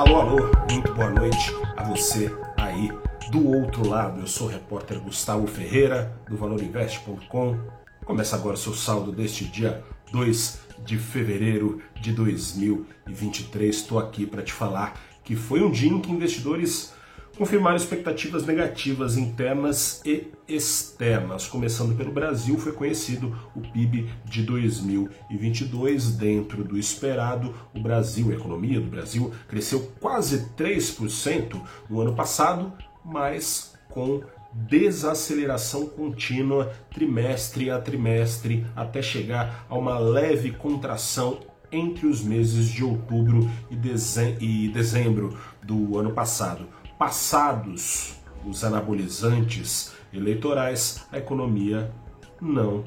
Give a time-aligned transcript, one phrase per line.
[0.00, 0.38] Alô, alô,
[0.70, 2.90] muito boa noite a você aí
[3.30, 4.20] do outro lado.
[4.20, 7.58] Eu sou o repórter Gustavo Ferreira, do valorinvest.com.
[8.06, 13.76] Começa agora o seu saldo deste dia 2 de fevereiro de 2023.
[13.76, 16.94] Estou aqui para te falar que foi um dia em que investidores
[17.40, 21.46] confirmaram expectativas negativas internas e externas.
[21.46, 27.54] Começando pelo Brasil, foi conhecido o PIB de 2022 dentro do esperado.
[27.74, 31.58] O Brasil, a economia do Brasil, cresceu quase 3%
[31.88, 34.20] no ano passado, mas com
[34.52, 41.40] desaceleração contínua trimestre a trimestre até chegar a uma leve contração
[41.72, 51.16] entre os meses de outubro e dezembro do ano passado passados os anabolizantes eleitorais, a
[51.16, 51.90] economia
[52.38, 52.84] não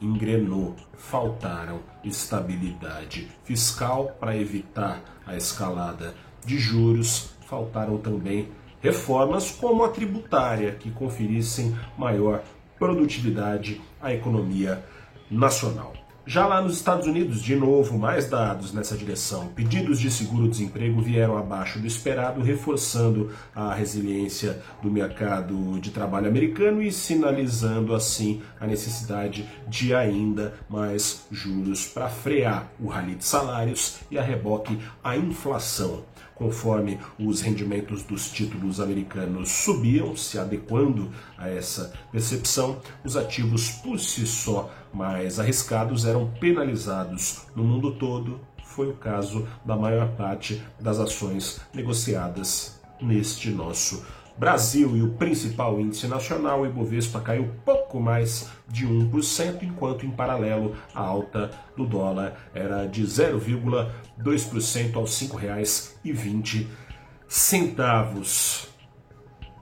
[0.00, 9.88] engrenou, faltaram estabilidade fiscal para evitar a escalada de juros, faltaram também reformas como a
[9.88, 12.44] tributária que conferissem maior
[12.78, 14.84] produtividade à economia
[15.28, 15.92] nacional.
[16.28, 19.46] Já lá nos Estados Unidos, de novo, mais dados nessa direção.
[19.46, 26.82] Pedidos de seguro-desemprego vieram abaixo do esperado, reforçando a resiliência do mercado de trabalho americano
[26.82, 34.00] e sinalizando assim a necessidade de ainda mais juros para frear o rally de salários
[34.10, 36.02] e a reboque a inflação
[36.36, 43.98] conforme os rendimentos dos títulos americanos subiam, se adequando a essa percepção, os ativos por
[43.98, 48.40] si só mais arriscados eram penalizados no mundo todo.
[48.64, 54.04] Foi o caso da maior parte das ações negociadas neste nosso
[54.38, 60.10] Brasil e o principal índice nacional, o Ibovespa, caiu pouco mais de 1%, enquanto em
[60.10, 66.66] paralelo a alta do dólar era de 0,2% aos R$ 5,20.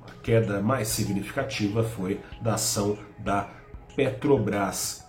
[0.08, 3.49] A queda mais significativa foi da ação da
[3.94, 5.03] Petrobras,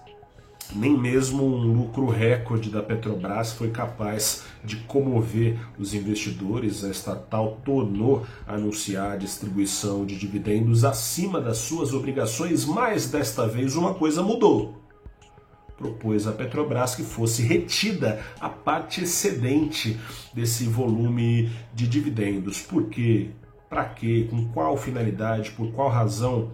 [0.74, 6.84] nem mesmo um lucro recorde da Petrobras foi capaz de comover os investidores.
[6.84, 13.48] A estatal tornou a anunciar a distribuição de dividendos acima das suas obrigações, mas desta
[13.48, 14.82] vez uma coisa mudou.
[15.78, 20.00] Propôs a Petrobras que fosse retida a parte excedente
[20.34, 22.62] desse volume de dividendos.
[22.62, 23.32] Por quê?
[23.70, 24.26] Para quê?
[24.30, 25.52] Com qual finalidade?
[25.52, 26.52] Por qual razão?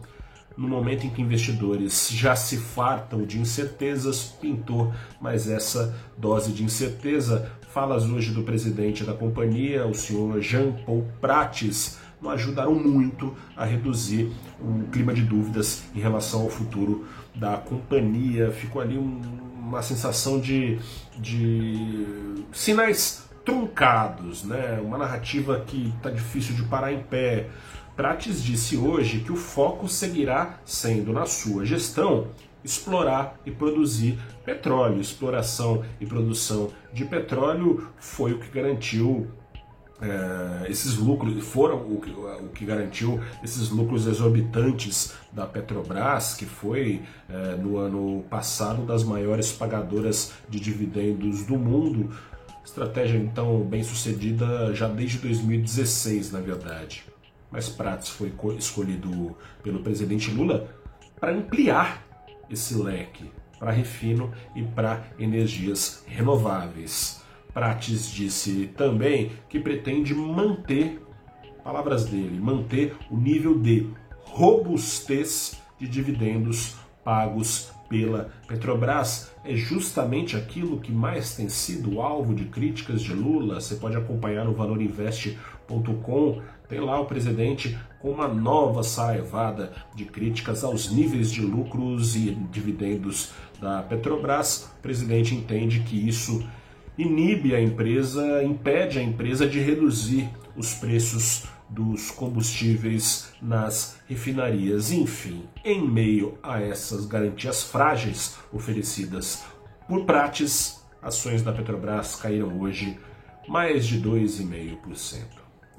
[0.62, 6.64] No momento em que investidores já se fartam de incertezas, pintou mais essa dose de
[6.64, 7.52] incerteza.
[7.74, 13.66] Falas hoje do presidente da companhia, o senhor Jean Paul Prates, não ajudaram muito a
[13.66, 18.52] reduzir o clima de dúvidas em relação ao futuro da companhia.
[18.52, 19.20] Ficou ali um,
[19.58, 20.78] uma sensação de,
[21.18, 22.06] de
[22.52, 24.80] sinais truncados, né?
[24.84, 27.48] uma narrativa que está difícil de parar em pé.
[27.96, 32.28] Prates disse hoje que o foco seguirá sendo, na sua gestão,
[32.63, 35.02] explorar e produzir petróleo.
[35.02, 39.28] Exploração e produção de petróleo foi o que garantiu
[40.01, 46.46] é, esses lucros, foram o que, o que, garantiu esses lucros exorbitantes da Petrobras, que
[46.46, 52.09] foi é, no ano passado das maiores pagadoras de dividendos do mundo.
[52.66, 57.03] Estratégia então bem sucedida já desde 2016, na verdade
[57.51, 60.73] mas Prates foi escolhido pelo presidente Lula
[61.19, 62.07] para ampliar
[62.50, 63.29] esse leque
[63.59, 67.22] para refino e para energias renováveis.
[67.53, 71.00] Prates disse também que pretende manter,
[71.63, 73.88] palavras dele, manter o nível de
[74.23, 79.31] robustez de dividendos pagos pela Petrobras.
[79.44, 83.59] É justamente aquilo que mais tem sido alvo de críticas de Lula.
[83.59, 86.41] Você pode acompanhar no valorinvest.com
[86.72, 92.31] tem lá o presidente com uma nova saraivada de críticas aos níveis de lucros e
[92.50, 94.72] dividendos da Petrobras.
[94.79, 96.47] O presidente entende que isso
[96.97, 104.91] inibe a empresa, impede a empresa de reduzir os preços dos combustíveis nas refinarias.
[104.91, 109.44] Enfim, em meio a essas garantias frágeis oferecidas
[109.88, 113.00] por Prates, ações da Petrobras caíram hoje
[113.47, 115.23] mais de 2,5%.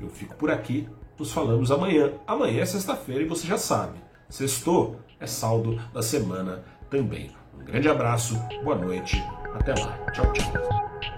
[0.01, 2.13] Eu fico por aqui, nos falamos amanhã.
[2.27, 3.99] Amanhã é sexta-feira e você já sabe,
[4.29, 7.31] sextou é saldo da semana também.
[7.55, 9.23] Um grande abraço, boa noite,
[9.55, 9.97] até lá.
[10.13, 11.12] Tchau, tchau.